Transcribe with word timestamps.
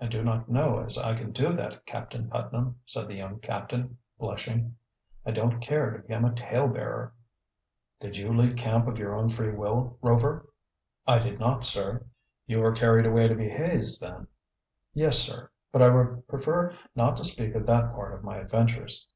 "I 0.00 0.06
do 0.08 0.24
not 0.24 0.48
know 0.48 0.80
as 0.82 0.98
I 0.98 1.14
can 1.16 1.30
do 1.30 1.52
that, 1.52 1.86
Captain 1.86 2.28
Putnam," 2.28 2.80
said 2.84 3.06
the 3.06 3.14
young 3.14 3.38
captain, 3.38 3.98
blushing. 4.18 4.76
"I 5.24 5.30
don't 5.30 5.60
care 5.60 5.90
to 5.92 5.98
become 6.00 6.24
a 6.24 6.34
tale 6.34 6.66
bearer." 6.66 7.14
"Did 8.00 8.16
you 8.16 8.32
leave 8.36 8.56
camp 8.56 8.88
of 8.88 8.98
your 8.98 9.14
own 9.14 9.28
free 9.28 9.52
will, 9.54 9.96
Rover?" 10.02 10.48
"I 11.06 11.20
did 11.20 11.38
not, 11.38 11.64
sir." 11.64 12.04
"You 12.48 12.58
were 12.58 12.72
carried 12.72 13.06
away 13.06 13.28
to 13.28 13.36
be 13.36 13.48
hazed, 13.48 14.02
then?" 14.02 14.26
"Yes, 14.92 15.20
sir; 15.20 15.52
but 15.70 15.82
I 15.82 15.88
would 15.88 16.26
prefer 16.26 16.74
not 16.96 17.16
to 17.18 17.22
speak 17.24 17.54
of 17.54 17.64
that 17.66 17.94
part 17.94 18.12
of 18.12 18.24
my 18.24 18.38
adventures." 18.38 19.06